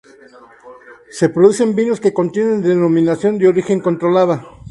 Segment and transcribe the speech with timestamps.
[1.11, 4.41] Se producen vinos que tienen denominación de origen controlada.